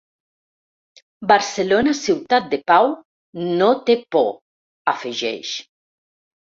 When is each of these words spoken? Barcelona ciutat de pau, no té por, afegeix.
Barcelona 1.31 1.93
ciutat 2.01 2.49
de 2.55 2.61
pau, 2.73 2.91
no 3.61 3.71
té 3.91 4.01
por, 4.19 4.29
afegeix. 4.99 5.57